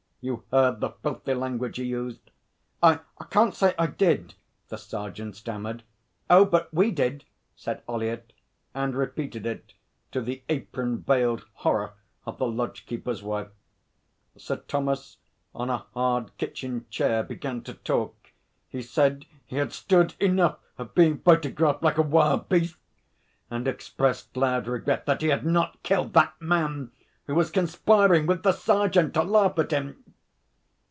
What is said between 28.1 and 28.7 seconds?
with the